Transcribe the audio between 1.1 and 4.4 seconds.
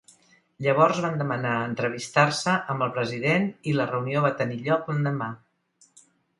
demanar entrevistar-se amb el president i la reunió va